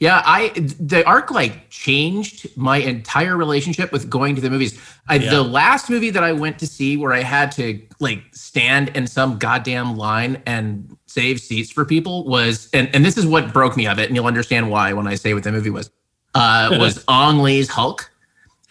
[0.00, 4.80] Yeah, I the ArcLight changed my entire relationship with going to the movies.
[5.08, 5.30] I, Yeah.
[5.30, 9.06] The last movie that I went to see where I had to like stand in
[9.06, 13.76] some goddamn line and save seats for people was, and, and this is what broke
[13.76, 15.90] me of it, and you'll understand why when I say what the movie was,
[16.34, 18.10] uh, was Ang Lee's Hulk.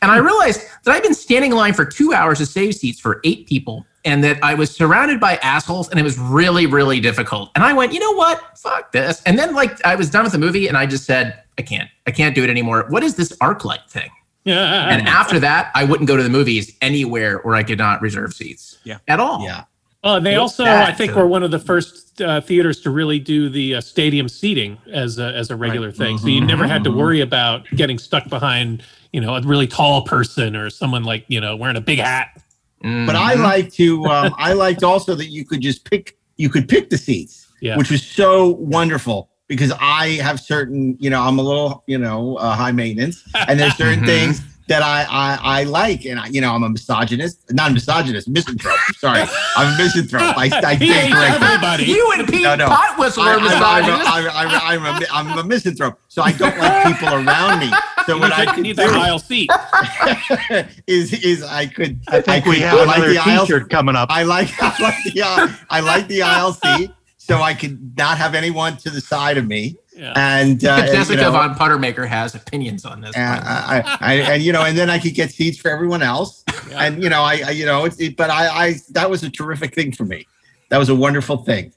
[0.02, 3.00] And I realized that I'd been standing in line for two hours to save seats
[3.00, 7.00] for eight people, and that I was surrounded by assholes, and it was really, really
[7.00, 7.52] difficult.
[7.56, 8.58] And I went, you know what?
[8.58, 9.22] Fuck this.
[9.24, 11.90] And then, like, I was done with the movie, and I just said, I can't,
[12.08, 12.86] I can't do it anymore.
[12.90, 14.10] What is this arc light thing?
[14.46, 14.90] Yeah.
[14.90, 18.34] And after that, I wouldn't go to the movies anywhere where I could not reserve
[18.34, 18.80] seats.
[18.84, 19.00] Yeah.
[19.08, 19.44] At all.
[19.44, 19.66] yeah.
[20.02, 20.64] Oh, and they What's also.
[20.64, 24.30] I think, were one of the first uh, theaters to really do the uh, stadium
[24.30, 26.18] seating as a, as a regular thing.
[26.18, 28.82] So you never had to worry about getting stuck behind,
[29.12, 32.42] you know, a really tall person or someone like, you know, wearing a big hat.
[32.82, 33.44] But I Mhm.
[33.44, 34.06] like to.
[34.06, 36.18] Um, I liked also that you could just pick.
[36.38, 37.46] You could pick the seats.
[37.62, 37.76] Yeah.
[37.76, 42.38] which was so wonderful because I have certain, you know, I'm a little, you know,
[42.38, 44.06] uh, high maintenance, and there's certain Mhm.
[44.06, 47.74] things that I, I I like, and I, you know, I'm a misogynist, not a
[47.74, 48.78] misogynist, misanthrope.
[48.98, 49.24] Sorry,
[49.58, 50.38] I'm a misanthrope.
[50.38, 51.48] I, I He think hates correctly.
[51.48, 51.84] everybody.
[51.86, 52.68] You and Pete No, no.
[52.68, 54.30] Pot Whistler I,
[54.64, 57.70] I, am a, I'm a misanthrope, so I don't like people around me.
[58.06, 59.50] So You what I to- could need that do aisle seat.
[60.88, 63.70] is is I could I think could, we have I like another the aisle T-shirt
[63.70, 64.10] coming up.
[64.12, 68.18] I like I like the uh, I like the aisle seat, so I could not
[68.18, 70.14] have anyone to the side of me, Yeah.
[70.16, 73.14] and uh, and, you Jessica know, von Puttermaker has opinions on this.
[73.18, 76.44] and, I, I, and you know, and then I could get seats for everyone else,
[76.72, 76.86] Yeah.
[76.86, 79.30] and you know, I, I you know, it's it, but I, I that was a
[79.30, 80.26] terrific thing for me.
[80.70, 81.74] That was a wonderful thing.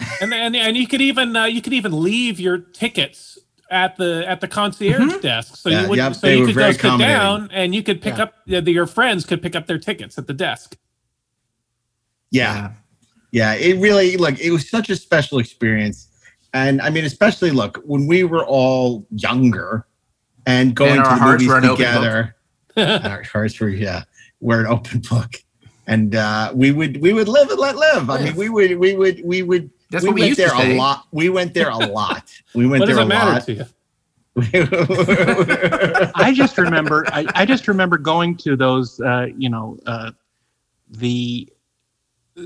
[0.20, 3.38] and and and you could even uh, you could even leave your tickets
[3.70, 6.54] at the at the concierge desk, so Yeah, you would yep, so they you could
[6.56, 7.16] very go sit accommodating.
[7.16, 8.24] down and you could pick Yeah.
[8.24, 10.76] up your friends could pick up their tickets at the desk.
[12.30, 12.72] Yeah,
[13.30, 14.38] yeah, it really look.
[14.40, 16.07] It was such a special experience,
[16.52, 19.86] and I mean, especially look when we were all younger
[20.46, 21.76] and going And to the movies were an open book.
[21.78, 22.36] together.
[22.76, 24.04] our hearts were yeah
[24.40, 25.36] we're an open book.
[25.86, 28.08] And uh we would we would live and let live.
[28.10, 30.50] I mean we would we would we would That's we what we went used there
[30.50, 31.06] to a lot.
[31.12, 32.32] We went there a lot.
[32.54, 33.44] We went what there it a lot.
[33.46, 33.64] to you?
[36.14, 40.12] I just remember, I, I just remember going to those, uh, you know, uh,
[40.88, 41.48] the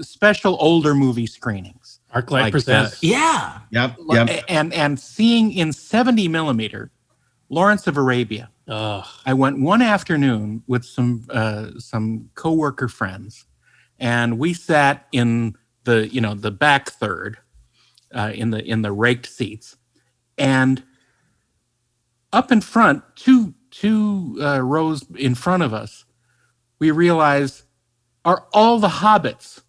[0.01, 1.82] special older movie screenings,
[2.15, 3.03] ArcLight Like, presents.
[3.03, 3.61] Yeah.
[3.71, 6.91] yep yep and and seeing in seventy millimeter,
[7.49, 8.51] Lawrence of Arabia.
[8.69, 13.47] Oh, I went one afternoon with some uh, some coworker friends,
[13.99, 17.39] and we sat in the you know the back third,
[18.15, 19.77] uh, in the in the raked seats,
[20.39, 20.83] and
[22.33, 26.05] up in front, two two uh, rows in front of us,
[26.79, 27.63] we realized
[28.25, 29.62] are all the hobbits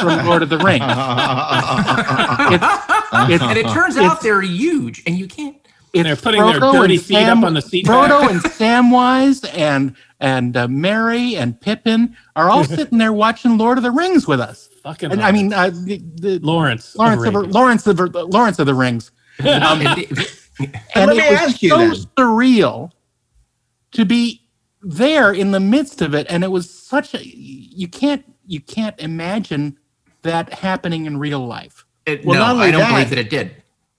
[0.00, 0.84] from Lord of the Rings.
[3.14, 5.56] It's, And it turns out they're huge, and you can't.
[5.92, 8.30] it's They're putting their dirty and feet up on the seat Frodo back.
[8.30, 13.84] and Samwise and and uh, Merry and Pippin are all sitting there watching Lord of
[13.84, 14.68] the Rings with us.
[14.82, 15.12] fucking.
[15.12, 16.96] And I mean, uh, the, the Lawrence.
[16.96, 17.52] Lawrence of Arabia.
[17.52, 20.28] Lawrence of Lawrence of the Rings, um, And the-
[20.94, 21.92] and let me it was ask you so then.
[22.16, 22.90] surreal
[23.92, 24.42] to be
[24.82, 28.98] there in the midst of it, and it was such a you can't you can't
[29.00, 29.78] imagine
[30.22, 31.84] that happening in real life.
[32.06, 33.50] it- Well, no, not only I don't that- believe that it did.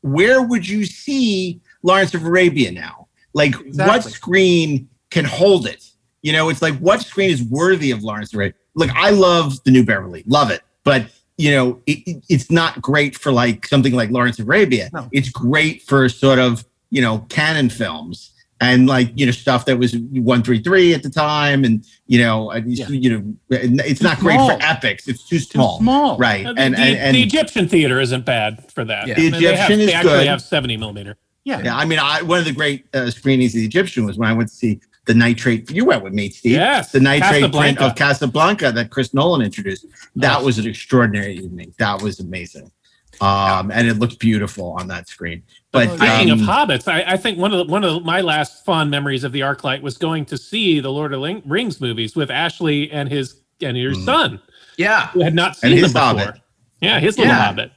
[0.01, 5.84] where would you see lawrence of arabia now like what screen can hold it
[6.21, 8.53] You know, it's like what screen is worthy of Lawrence of Arabia?
[8.75, 12.82] Look, I love the New Beverly, love it, but you know, it, it- it's not
[12.82, 14.89] great for like something like Lawrence of Arabia.
[14.93, 15.08] No.
[15.12, 18.32] It's great for sort of you know Cannon films
[18.63, 22.19] and like you know stuff that was one three three at the time, and you
[22.19, 22.88] know, and Yeah.
[22.89, 25.08] you know, it's Too not great for epics.
[25.08, 26.17] It's too Too small, small.
[26.17, 26.45] right?
[26.45, 29.08] Uh, And the, and, and the Egyptian theater isn't bad for that.
[29.08, 29.15] Yeah.
[29.15, 30.28] The I mean, they have- Egyptian is they actually good.
[30.28, 31.17] have 70 millimeter.
[31.45, 31.62] Yeah.
[31.63, 34.30] Yeah, I mean, I, one of the great uh, screenings of the Egyptian was when
[34.30, 35.69] I went to see the nitrate.
[35.69, 36.54] You went with me, Steve.
[36.54, 39.86] Yes, the nitrate print of Casablanca that Chris Nolan introduced.
[40.15, 40.43] That Yes.
[40.45, 41.73] was an extraordinary evening.
[41.80, 42.71] That was amazing,
[43.19, 45.43] um, and it looked beautiful on that screen.
[45.74, 48.64] But Speaking of um, hobbits, I, I think one of the, one of my last
[48.64, 51.82] fond memories of the ArcLight was going to see the Lord of the Ling- Rings
[51.82, 54.06] movies with Ashley and his and your Mm.
[54.06, 54.42] son,
[54.78, 55.08] Yeah.
[55.08, 56.26] who had not And seen his them before.
[56.28, 56.42] Hobbit.
[56.82, 57.44] Yeah, his little Yeah.
[57.46, 57.72] hobbit.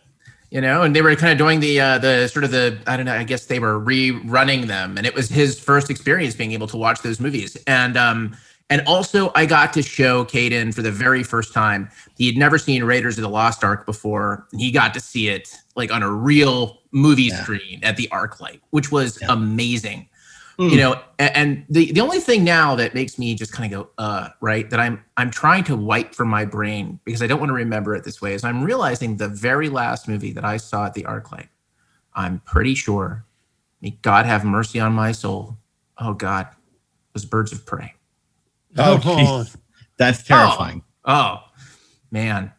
[0.50, 2.96] you know and they were kind of doing the uh the sort of the i
[2.96, 6.52] don't know i guess they were rerunning them and it was his first experience being
[6.52, 8.34] able to watch those movies and um
[8.70, 12.58] and also i got to show Caden for the very first time he had never
[12.58, 16.02] seen raiders of the lost ark before and he got to see it like on
[16.02, 17.42] a real movie Yeah.
[17.42, 19.28] screen at the arc light which was Yeah.
[19.32, 20.08] amazing
[20.58, 20.70] Mm.
[20.70, 23.90] you know and the the only thing now that makes me just kind of go
[23.98, 27.50] uh right that i'm i'm trying to wipe from my brain because i don't want
[27.50, 30.86] to remember it this way is i'm realizing the very last movie that i saw
[30.86, 31.48] at the arclight
[32.14, 33.22] i'm pretty sure
[33.82, 35.58] may god have mercy on my soul
[35.98, 36.48] oh god
[37.12, 37.92] was birds of prey
[38.78, 39.44] oh, Oh.
[39.98, 40.82] That's terrifying.
[41.04, 41.38] oh
[42.10, 42.52] man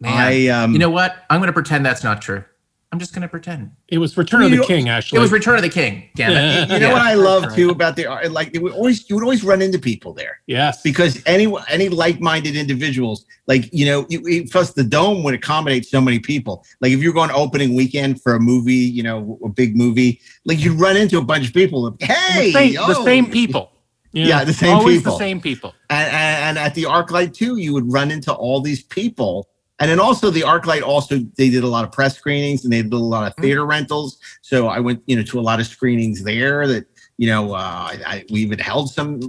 [0.00, 2.44] man I um, you know what i'm going to pretend that's not true
[2.92, 5.18] i'm just going to pretend It was Return of the know, King, actually.
[5.18, 6.92] it was return of the king damn it you know Yeah.
[6.92, 8.30] what I love too about the art?
[8.30, 10.40] Like, it would always you would always run into people there.
[10.46, 15.34] yes, because any any like-minded individuals like you know you, you- plus the dome would
[15.34, 19.38] accommodate so many people like if you're going opening weekend for a movie you know
[19.44, 22.96] a big movie like you'd run into a bunch of people hey the, same, the
[22.98, 23.04] oh.
[23.04, 23.72] same people.
[24.24, 25.74] Yeah, the same Always people the same people.
[25.90, 29.48] and, and, and at the ArcLight too, you would run into all these people.
[29.78, 32.80] And then also the ArcLight also they did a lot of press screenings and they
[32.82, 34.18] did a lot of theater rentals.
[34.40, 36.86] So I went you know to a lot of screenings there that
[37.18, 39.20] you know uh, I, we even held some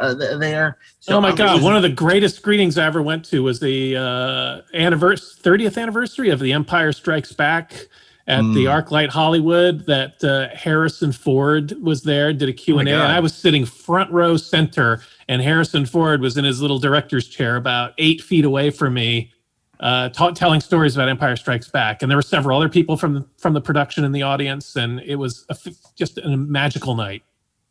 [0.00, 0.78] uh, there.
[1.00, 1.56] So oh my God!
[1.56, 5.76] was- One of the greatest screenings I ever went to was the uh, anniversary, 30th
[5.80, 7.86] anniversary of The Empire Strikes Back
[8.30, 8.84] at the Mm.
[8.84, 9.86] ArcLight Hollywood.
[9.86, 13.64] That uh, Harrison Ford was there, did a Q and A, and I was sitting
[13.66, 18.44] front row center, and Harrison Ford was in his little director's chair about eight feet
[18.44, 19.32] away from me.
[19.80, 23.14] Uh, ta- telling stories about Empire Strikes Back, and there were several other people from
[23.14, 26.94] the, from the production in the audience, and it was a f- just a magical
[26.94, 27.22] night.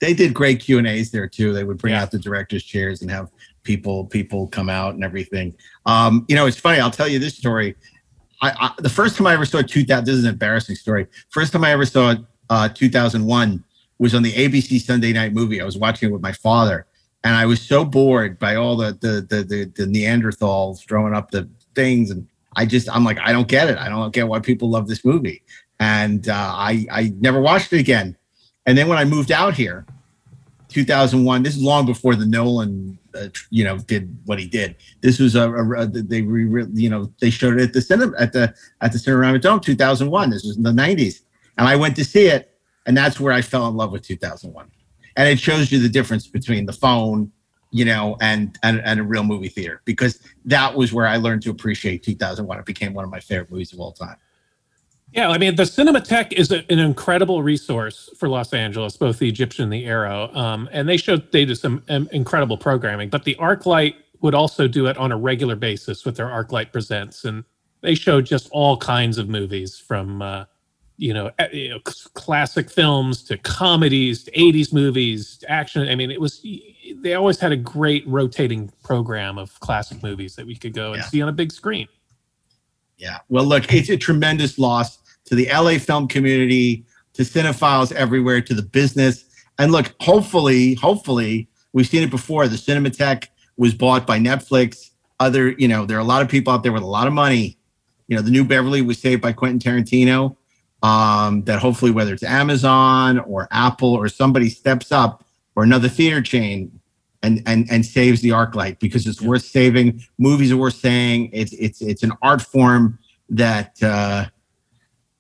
[0.02, 1.54] they did great Q and A's there too.
[1.54, 2.02] They would bring Yeah.
[2.02, 3.30] out the directors' chairs and have
[3.64, 5.54] people people come out and everything.
[5.86, 6.80] Um, you know, it's funny.
[6.80, 7.76] I'll tell you this story.
[8.42, 10.06] I, I the first time I ever saw 2000.
[10.06, 11.08] This is an embarrassing story.
[11.30, 12.16] First time I ever saw
[12.50, 13.64] uh, 2001
[13.98, 15.62] was on the ABC Sunday Night Movie.
[15.62, 16.86] I was watching it with my father,
[17.24, 21.32] and I was so bored by all the the the, the, the Neanderthals throwing up
[21.32, 23.78] the things, and I just I'm like I don't get it.
[23.78, 25.44] I don't get why people love this movie,
[25.80, 28.16] and uh, I I never watched it again.
[28.66, 29.86] And then when I moved out here,
[30.70, 31.44] 2001.
[31.44, 34.76] This is long before the Nolan, uh, you know, did what he did.
[35.02, 38.18] This was a, a, a they re, you know they showed it at the cinema
[38.18, 40.30] at the at the Cinerama Dome 2001.
[40.30, 41.22] This was in the 90s,
[41.58, 44.70] and I went to see it, and that's where I fell in love with 2001.
[45.16, 47.32] And it shows you the difference between the phone,
[47.72, 51.42] you know, and and, and a real movie theater because that was where I learned
[51.44, 52.60] to appreciate 2001.
[52.60, 54.18] It became one of my favorite movies of all time.
[55.14, 59.28] Yeah, I mean, the Cinematheque is a, an incredible resource for Los Angeles, both the
[59.28, 60.30] Egyptian and the Aero.
[60.36, 63.10] Um, and they showed they did some um, incredible programming.
[63.10, 67.26] But the ArcLight would also do it on a regular basis with their ArcLight Presents,
[67.26, 67.44] and
[67.82, 70.46] they showed just all kinds of movies from uh,
[70.98, 75.88] you know, eh, you know, classic films to comedies, to '80s movies, to action.
[75.90, 76.46] I mean, it was
[76.98, 81.02] they always had a great rotating program of classic movies that we could go and
[81.02, 81.08] Yeah.
[81.08, 81.88] see on a big screen.
[82.98, 83.20] Yeah.
[83.30, 84.99] Well, look, it's a tremendous loss
[85.30, 89.26] to the LA film community, to cinephiles everywhere, to the business.
[89.60, 92.48] And look, hopefully, hopefully, we've seen it before.
[92.48, 94.90] The Cinematheque was bought by Netflix.
[95.20, 97.14] Other, you know, there are a lot of people out there with a lot of
[97.14, 97.58] money.
[98.08, 100.36] You know, the new Beverly was saved by Quentin Tarantino.
[100.82, 106.22] Um, that hopefully, whether it's Amazon or Apple or somebody steps up or another theater
[106.22, 106.80] chain
[107.22, 110.02] and and and saves the ArcLight because it's worth saving.
[110.18, 111.32] Movies are worth saying.
[111.34, 112.98] It's it's it's an art form
[113.30, 114.28] that uh,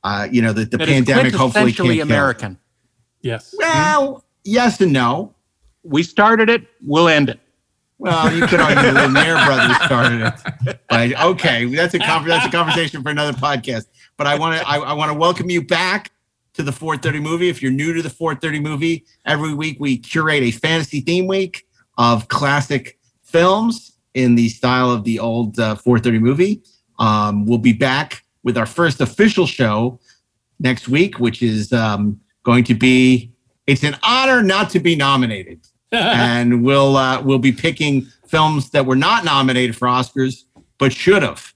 [0.04, 2.02] uh, you know that the That is pandemic hopefully quintessentially can't kill.
[2.04, 2.58] American.
[3.22, 3.54] Yes.
[3.58, 5.34] Well, yes and no.
[5.84, 6.68] We started it.
[6.86, 7.40] We'll end it.
[7.98, 10.22] Well, you could argue the Lumiere brothers started
[10.66, 10.80] it.
[10.90, 13.88] But okay, that's a con- that's a conversation for another podcast.
[14.16, 16.12] But I want to I, I want to welcome you back
[16.54, 17.50] to the 430 movie.
[17.50, 21.66] If you're new to the 430 movie, every week we curate a fantasy theme week.
[21.98, 26.64] of classic films in the style of the old uh, 430 movie.
[27.00, 30.00] Um, we'll be back with our first official show
[30.60, 33.34] next week, which is um, going to be.
[33.68, 38.86] It's an honor not to be nominated, and we'll uh, we'll be picking films that
[38.86, 40.44] were not nominated for Oscars
[40.80, 41.54] but should have.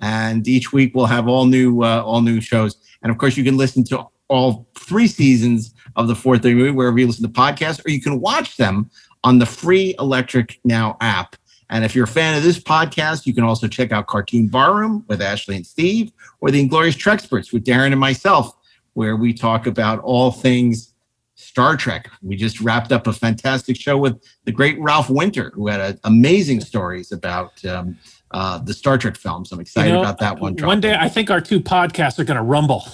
[0.00, 3.44] And each week we'll have all new uh, all new shows, and of course you
[3.44, 7.84] can listen to all three seasons of the 430 movie wherever you listen to podcasts,
[7.84, 8.90] or you can watch them
[9.22, 11.36] on the free Electric Now app.
[11.70, 15.04] And if you're a fan of this podcast, you can also check out Cartoon Barroom
[15.08, 18.56] with Ashley and Steve, or the Inglorious Trexperts with Daren and myself,
[18.94, 20.92] where we talk about all things
[21.36, 22.10] Star Trek.
[22.22, 25.92] We just wrapped up a fantastic show with the great Ralph Winter, who had uh,
[26.04, 27.96] amazing stories about um,
[28.32, 29.50] uh, the Star Trek films.
[29.52, 30.54] I'm excited You know, about that one.
[30.56, 30.94] One day.
[30.98, 32.84] I think our two podcasts are going to rumble.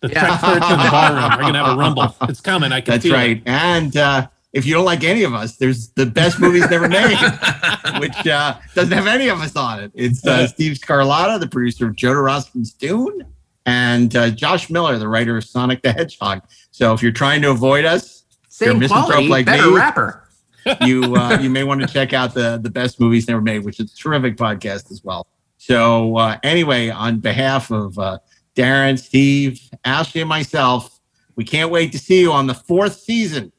[0.00, 0.38] The Yeah.
[0.38, 2.14] Trek and the Barroom are going to have a rumble.
[2.22, 2.72] It's coming.
[2.72, 3.36] I can That's right.
[3.38, 3.42] it.
[3.46, 7.18] And uh, if you don't like any of us, there's the best movies never made,
[7.98, 9.92] which uh, doesn't have any of us on it.
[9.94, 13.26] It's uh, Steve Scarlata, the producer of Jodorowsky's Dune,
[13.66, 16.42] and uh, Josh Miller, the writer of Sonic the Hedgehog.
[16.70, 18.24] So if you're trying to avoid us,
[18.60, 19.76] you're a quality, like better me.
[19.76, 20.20] rapper.
[20.82, 23.80] you uh, you may want to check out the the best movies never made, which
[23.80, 25.26] is a terrific podcast as well.
[25.58, 28.18] So uh, anyway, on behalf of uh,
[28.54, 31.00] Daren, Steve, Ashley, and myself,
[31.34, 33.52] we can't wait to see you on the fourth season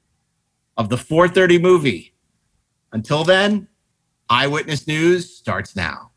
[0.77, 2.15] of the 430 movie.
[2.91, 3.67] Until then,
[4.29, 6.11] Eyewitness News starts now.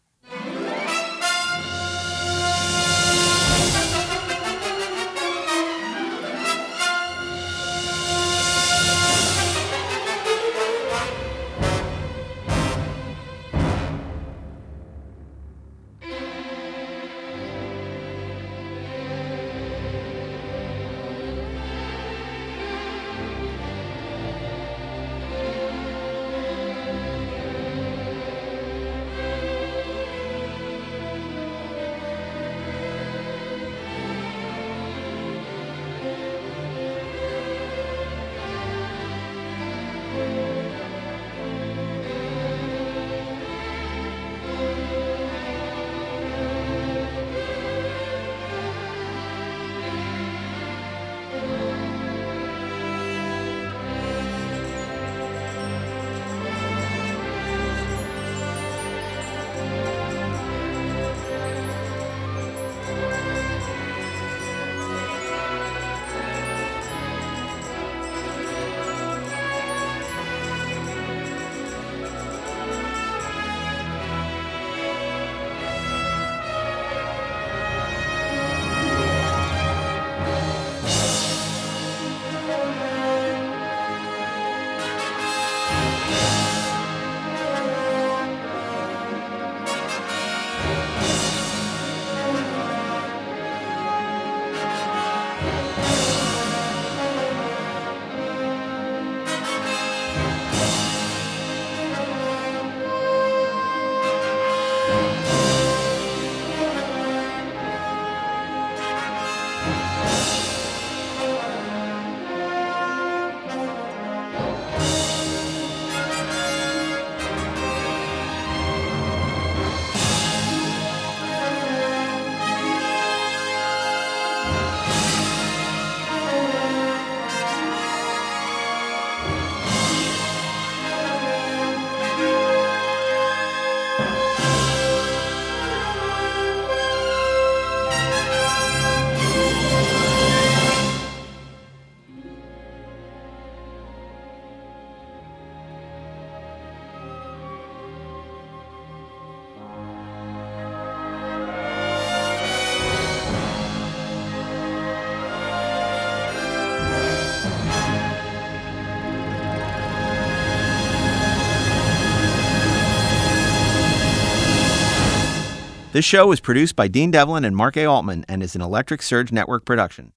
[165.98, 167.84] This show was produced by Dean Devlin and Mark A.
[167.84, 170.12] Altman and is an Electric Surge Network production.